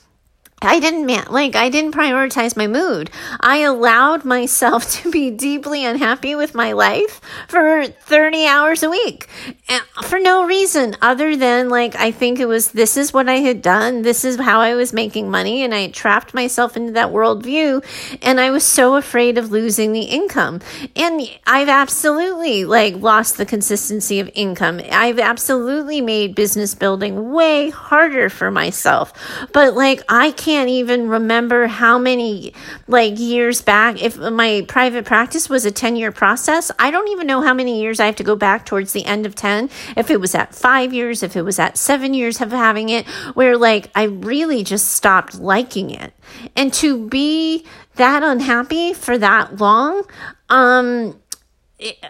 [0.65, 3.11] I didn't like I didn't prioritize my mood.
[3.41, 9.29] I allowed myself to be deeply unhappy with my life for 30 hours a week
[9.69, 13.37] eh, for no reason other than like I think it was this is what I
[13.37, 17.13] had done, this is how I was making money and I trapped myself into that
[17.13, 17.85] worldview
[18.23, 20.61] and I was so afraid of losing the income.
[20.97, 24.81] And I've absolutely like lost the consistency of income.
[24.91, 29.13] I've absolutely made business building way harder for myself.
[29.53, 32.53] But like I can't can't even remember how many
[32.87, 34.01] like years back.
[34.01, 37.81] If my private practice was a 10 year process i don't even know how many
[37.81, 40.55] years i have to go back towards the end of 10 if it was at
[40.55, 44.63] 5 years if it was at 7 years of having it where like i really
[44.63, 46.13] just stopped liking it.
[46.57, 47.65] And to be
[47.97, 50.03] that unhappy for that long
[50.49, 51.21] um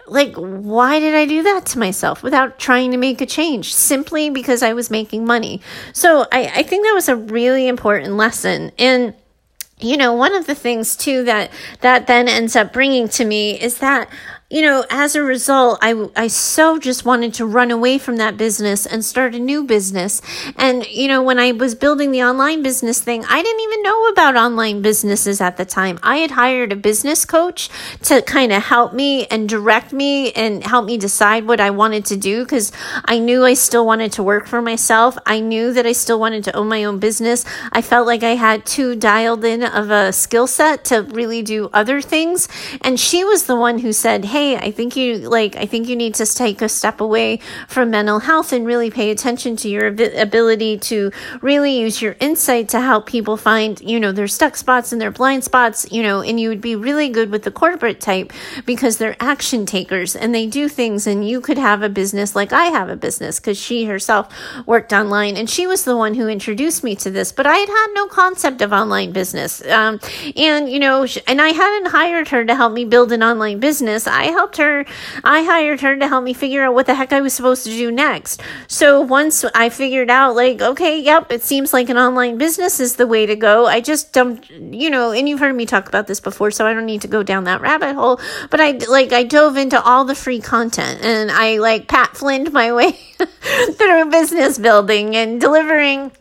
[0.06, 3.74] like why did i do that to myself without trying to make a change?
[3.74, 5.60] Simply because i was making money.
[5.92, 8.72] So i, I think that was a really important lesson.
[8.78, 9.14] And
[9.80, 13.60] you know one of the things too that that then ends up bringing to me
[13.60, 14.08] is that
[14.50, 18.36] you know, as a result, I, I so just wanted to run away from that
[18.36, 20.20] business and start a new business.
[20.56, 24.08] And, you know, when I was building the online business thing, I didn't even know
[24.08, 25.98] about online businesses at the time.
[26.02, 27.70] I had hired a business coach
[28.02, 32.04] to kind of help me and direct me and help me decide what I wanted
[32.06, 32.70] to do because
[33.06, 35.16] I knew I still wanted to work for myself.
[35.24, 37.46] I knew that I still wanted to own my own business.
[37.72, 41.70] I felt like I had too dialed in of a skill set to really do
[41.72, 42.46] other things.
[42.82, 45.94] And she was the one who said, hey, I think you like, I think you
[45.94, 49.86] need to take a step away from mental health and really pay attention to your
[49.86, 54.90] ability to really use your insight to help people find, you know, their stuck spots
[54.90, 58.00] and their blind spots, you know, and you would be really good with the corporate
[58.00, 58.32] type
[58.66, 62.52] because they're action takers and they do things and you could have a business like
[62.52, 64.26] I have a business because she herself
[64.66, 67.68] worked online and she was the one who introduced me to this, but I had
[67.68, 69.64] had no concept of online business.
[69.64, 70.00] Um,
[70.34, 74.08] and, you know, and I hadn't hired her to help me build an online business.
[74.08, 74.84] I helped her,
[75.22, 77.70] I hired her to help me figure out what the heck I was supposed to
[77.70, 78.42] do next.
[78.66, 82.96] So once I figured out, like, okay, yep, it seems like an online business is
[82.96, 86.06] the way to go, I just dumped, you know, and you've heard me talk about
[86.06, 88.20] this before, so I don't need to go down that rabbit hole,
[88.50, 92.52] but I, like, I dove into all the free content and I, like, Pat Flynned
[92.52, 92.92] my way
[93.72, 96.12] through business building and delivering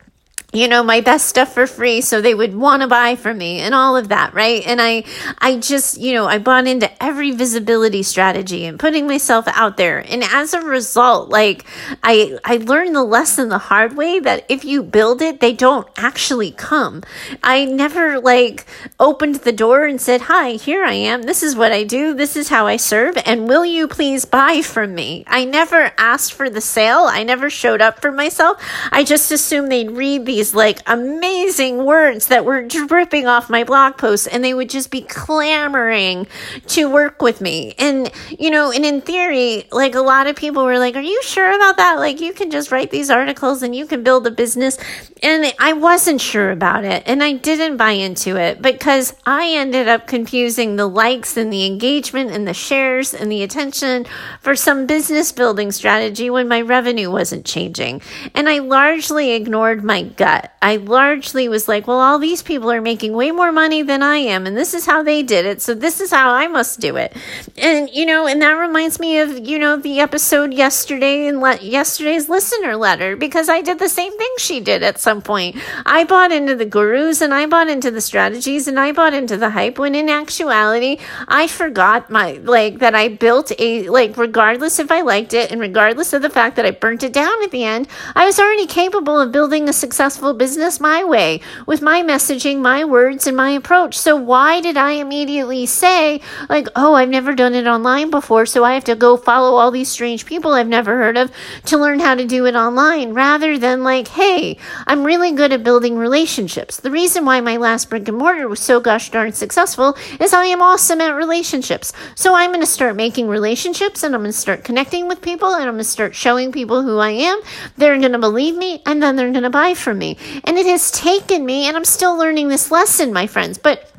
[0.54, 3.58] you know my best stuff for free so they would want to buy from me
[3.58, 4.64] and all of that right?
[4.66, 5.04] And i
[5.38, 9.98] i just you know i bought into every visibility strategy and putting myself out there.
[9.98, 11.64] And as a result like
[12.02, 15.88] i i learned the lesson the hard way that if you build it they don't
[15.96, 17.02] actually come.
[17.42, 18.66] I never like
[19.00, 21.22] opened the door and said hi here i am.
[21.22, 22.14] This is what i do.
[22.14, 23.16] This is how i serve.
[23.26, 25.24] And will you please buy from me?
[25.26, 27.06] I never asked for the sale.
[27.10, 28.62] I never showed up for myself.
[28.92, 33.64] I just assumed they'd read these these like amazing words that were dripping off my
[33.64, 36.26] blog posts and they would just be clamoring
[36.66, 37.74] to work with me.
[37.78, 41.22] And, you know, and in theory, like a lot of people were like, Are you
[41.22, 41.94] sure about that?
[41.94, 44.76] Like, you can just write these articles and you can build a business.
[45.22, 47.02] And I wasn't sure about it.
[47.06, 51.64] And I didn't buy into it because I ended up confusing the likes and the
[51.64, 54.04] engagement and the shares and the attention
[54.42, 58.02] for some business building strategy when my revenue wasn't changing.
[58.34, 60.56] And I largely ignored my gut that.
[60.60, 64.16] I largely was like, well, all these people are making way more money than I
[64.16, 66.96] am, and this is how they did it, so this is how I must do
[66.96, 67.14] it.
[67.56, 71.58] And, you know, and that reminds me of, you know, the episode yesterday and le-
[71.58, 75.56] yesterday's listener letter, because I did the same thing she did at some point.
[75.84, 79.36] I bought into the gurus and I bought into the strategies and I bought into
[79.36, 84.78] the hype when in actuality, I forgot my, like, that I built a, like, regardless
[84.78, 87.50] if I liked it and regardless of the fact that I burnt it down at
[87.50, 91.82] the end, I was already capable of building a successful successful business my way with
[91.82, 93.94] my messaging, my words, and my approach.
[93.98, 98.64] So why did I immediately say, like, oh, I've never done it online before, so
[98.64, 101.30] I have to go follow all these strange people I've never heard of
[101.66, 104.56] to learn how to do it online, rather than like, hey,
[104.86, 106.78] I'm really good at building relationships.
[106.78, 110.46] The reason why my last brick and mortar was so gosh darn successful is I
[110.46, 111.92] am awesome at relationships.
[112.14, 115.52] So I'm going to start making relationships and I'm going to start connecting with people
[115.54, 117.40] and I'm going to start showing people who I am.
[117.76, 120.03] They're going to believe me and then they're going to buy from me.
[120.44, 123.90] And it has taken me, and I'm still learning this lesson, my friends, but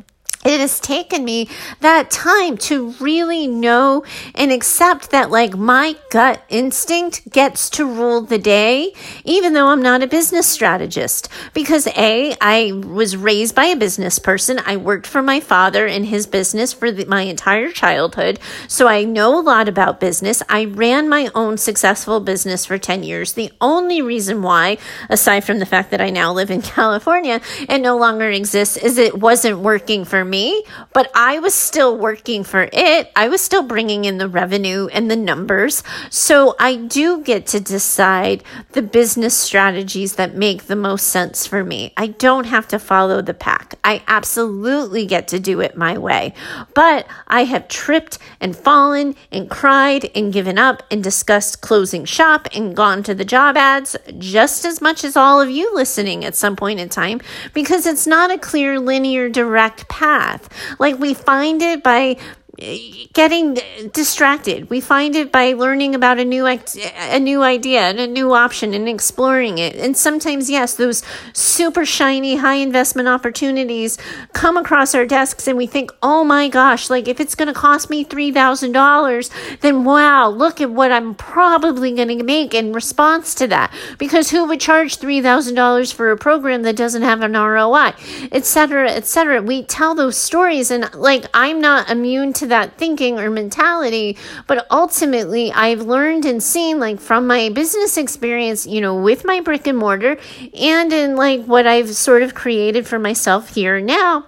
[0.45, 1.49] it has taken me
[1.81, 4.03] that time to really know
[4.35, 8.93] and accept that like my gut instinct gets to rule the day
[9.23, 11.29] even though I'm not a business strategist.
[11.53, 14.59] Because a I was raised by a business person.
[14.65, 18.39] I worked for my father in his business for the, my entire childhood.
[18.67, 20.43] So I know a lot about business.
[20.47, 23.33] I ran my own successful business for 10 years.
[23.33, 24.77] The only reason why
[25.09, 28.99] aside from the fact that I now live in California and no longer exists is
[28.99, 33.09] it wasn't working for me me, but I was still working for it.
[33.15, 35.81] I was still bringing in the revenue and the numbers.
[36.09, 41.63] So I do get to decide the business strategies that make the most sense for
[41.63, 41.93] me.
[41.95, 43.75] I don't have to follow the pack.
[43.85, 46.33] I absolutely get to do it my way.
[46.73, 52.49] But I have tripped and fallen and cried and given up and discussed closing shop
[52.53, 56.35] and gone to the job ads just as much as all of you listening at
[56.35, 57.21] some point in time
[57.53, 60.49] because it's not a clear, linear, direct path path.
[60.79, 62.17] Like we find it by
[62.57, 63.57] getting
[63.91, 64.69] distracted.
[64.69, 68.73] We find it by learning about a new a new idea and a new option
[68.73, 69.75] and exploring it.
[69.75, 71.03] And sometimes yes, those
[71.33, 73.97] super shiny high investment opportunities
[74.33, 77.53] come across our desks and we think, "Oh my gosh, like if it's going to
[77.53, 79.29] cost me $3,000,
[79.61, 84.31] then wow, look at what I'm probably going to make in response to that." Because
[84.31, 87.93] who would charge $3,000 for a program that doesn't have an ROI,
[88.31, 89.41] etc., etc.
[89.41, 94.17] We tell those stories and like I'm not immune to that thinking or mentality.
[94.47, 99.39] But ultimately, I've learned and seen, like from my business experience, you know, with my
[99.41, 100.17] brick and mortar
[100.53, 104.25] and in like what I've sort of created for myself here now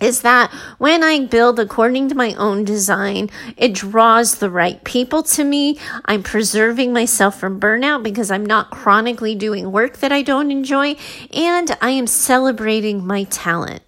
[0.00, 5.22] is that when I build according to my own design, it draws the right people
[5.22, 5.78] to me.
[6.04, 10.96] I'm preserving myself from burnout because I'm not chronically doing work that I don't enjoy,
[11.32, 13.82] and I am celebrating my talent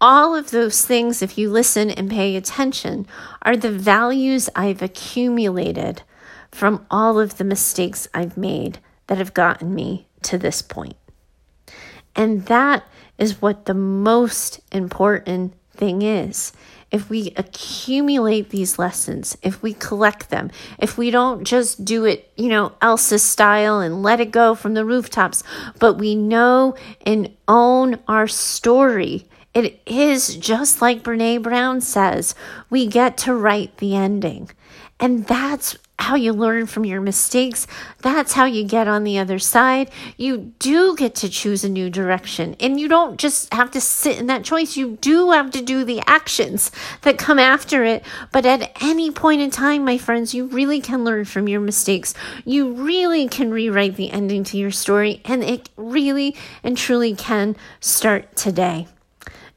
[0.00, 3.06] all of those things, if you listen and pay attention,
[3.42, 6.02] are the values I've accumulated
[6.50, 10.96] from all of the mistakes I've made that have gotten me to this point.
[12.16, 12.84] And that
[13.18, 16.52] is what the most important thing is.
[16.90, 22.32] If we accumulate these lessons, if we collect them, if we don't just do it,
[22.36, 25.44] you know, Elsa's style and let it go from the rooftops,
[25.78, 26.74] but we know
[27.06, 32.34] and own our story, it is just like Brene Brown says,
[32.68, 34.50] we get to write the ending.
[35.00, 37.66] And that's how you learn from your mistakes.
[37.98, 39.90] That's how you get on the other side.
[40.16, 42.56] You do get to choose a new direction.
[42.60, 44.76] And you don't just have to sit in that choice.
[44.76, 46.70] You do have to do the actions
[47.02, 48.04] that come after it.
[48.32, 52.14] But at any point in time, my friends, you really can learn from your mistakes.
[52.44, 55.20] You really can rewrite the ending to your story.
[55.24, 58.86] And it really and truly can start today.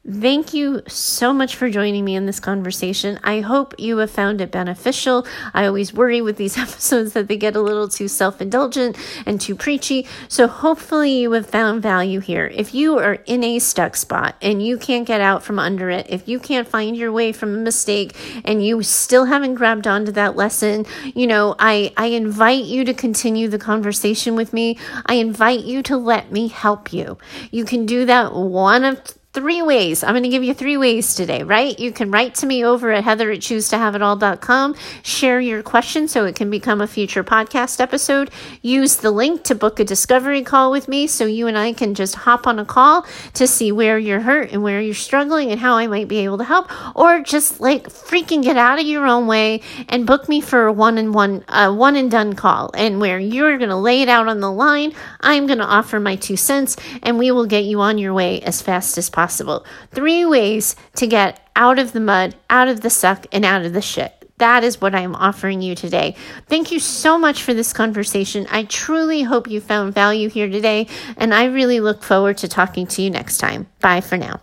[0.06, 3.22] Thank you so much for joining me in this conversation.
[3.24, 5.26] I hope you have found it beneficial.
[5.54, 9.40] I always worry with these episodes that they get a little too self indulgent and
[9.40, 10.06] too preachy.
[10.28, 12.48] So, hopefully, you have found value here.
[12.54, 16.08] If you are in a stuck spot and you can't get out from under it,
[16.10, 20.12] if you can't find your way from a mistake and you still haven't grabbed onto
[20.12, 20.86] that lesson,
[21.16, 24.78] you know, I, I invite you to continue the conversation with me.
[25.06, 27.18] I invite you to let me help you.
[27.52, 29.02] You can do that one of
[29.34, 30.04] three ways.
[30.04, 31.78] I'm going to give you three ways today, right?
[31.80, 34.76] You can write to me over at heather at.
[35.02, 38.30] Share your question so it can become a future podcast episode.
[38.62, 41.96] Use the link to book a discovery call with me so you and I can
[41.96, 45.60] just hop on a call to see where you're hurt and where you're struggling and
[45.60, 46.70] how I might be able to help.
[46.96, 50.72] Or just like freaking get out of your own way and book me for a
[50.72, 54.10] one and one, uh, one and done call and where you're going to lay it
[54.10, 54.94] out on the line.
[55.22, 58.40] I'm going to offer my two cents and we will get you on your way
[58.42, 59.66] as fast as possible possible.
[59.92, 63.72] Three ways to get out of the mud, out of the suck, and out of
[63.72, 64.12] the shit.
[64.38, 66.18] That is what I am offering you today.
[66.48, 68.46] Thank you so much for this conversation.
[68.52, 72.86] I truly hope you found value here today, and I really look forward to talking
[72.88, 73.68] to you next time.
[73.80, 74.42] Bye for now.